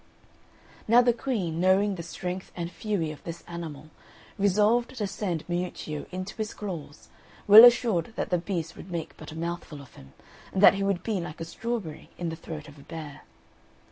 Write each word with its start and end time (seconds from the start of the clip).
Now 0.87 1.03
the 1.03 1.13
Queen, 1.13 1.59
knowing 1.59 1.93
the 1.93 2.01
strength 2.01 2.51
and 2.55 2.71
fury 2.71 3.11
of 3.11 3.23
this 3.23 3.43
animal, 3.47 3.91
resolved 4.35 4.95
to 4.97 5.05
send 5.05 5.47
Miuccio 5.47 6.07
into 6.11 6.35
his 6.37 6.55
claws, 6.55 7.09
well 7.45 7.63
assured 7.63 8.13
that 8.15 8.31
the 8.31 8.39
beast 8.39 8.75
would 8.75 8.89
make 8.89 9.15
but 9.15 9.31
a 9.31 9.35
mouthful 9.37 9.79
of 9.79 9.93
him, 9.93 10.13
and 10.51 10.63
that 10.63 10.73
he 10.73 10.81
would 10.81 11.03
be 11.03 11.21
like 11.21 11.39
a 11.39 11.45
strawberry 11.45 12.09
in 12.17 12.29
the 12.29 12.35
throat 12.35 12.67
of 12.67 12.79
a 12.79 12.81
bear. 12.81 13.21